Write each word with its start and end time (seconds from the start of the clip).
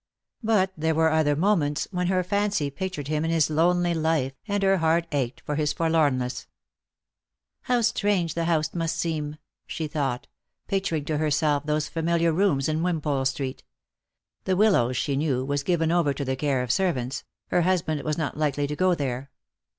But 0.41 0.73
there 0.75 0.95
were 0.95 1.11
other 1.11 1.35
moments, 1.35 1.87
when 1.91 2.07
her 2.07 2.23
fancy 2.23 2.71
pictured 2.71 3.07
him 3.07 3.23
in 3.23 3.29
his 3.29 3.51
lonely 3.51 3.93
life, 3.93 4.33
and 4.47 4.63
her 4.63 4.77
heart 4.77 5.05
ached 5.11 5.41
for 5.45 5.53
his 5.53 5.73
forlornness. 5.73 6.47
Lost 7.69 8.01
for 8.01 8.07
Love. 8.07 8.31
315" 8.33 8.33
How 8.33 8.33
strange 8.33 8.33
the 8.33 8.45
house 8.51 8.73
must 8.73 8.95
seem!" 8.97 9.37
she 9.67 9.87
thought, 9.87 10.25
picturing 10.67 11.05
to 11.05 11.19
herself 11.19 11.67
those 11.67 11.87
familiar 11.87 12.31
rooms 12.33 12.67
in 12.67 12.81
Wimpole 12.81 13.25
street. 13.25 13.63
The 14.45 14.55
Wil 14.55 14.71
lows, 14.71 14.97
she 14.97 15.15
knew, 15.15 15.45
was 15.45 15.61
given 15.61 15.91
over 15.91 16.15
to 16.15 16.25
the 16.25 16.35
care 16.35 16.63
of 16.63 16.71
servants; 16.71 17.23
her 17.49 17.61
husband 17.61 18.01
was 18.01 18.17
not 18.17 18.35
likely 18.35 18.65
to 18.65 18.75
go 18.75 18.95
there. 18.95 19.29